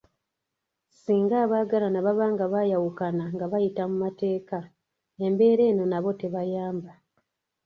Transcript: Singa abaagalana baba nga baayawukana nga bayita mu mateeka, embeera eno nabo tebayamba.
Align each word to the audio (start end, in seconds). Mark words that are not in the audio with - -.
Singa 1.01 1.35
abaagalana 1.45 1.99
baba 2.05 2.25
nga 2.33 2.45
baayawukana 2.53 3.23
nga 3.35 3.45
bayita 3.51 3.83
mu 3.91 3.95
mateeka, 4.05 4.57
embeera 5.25 5.63
eno 5.69 5.83
nabo 5.91 6.09
tebayamba. 6.19 6.91